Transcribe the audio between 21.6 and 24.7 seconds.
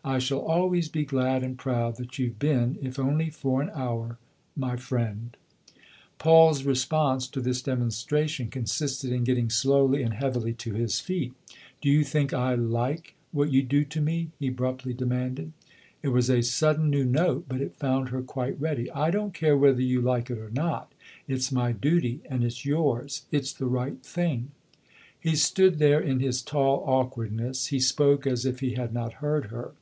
duty, and it's yours it's the right thing."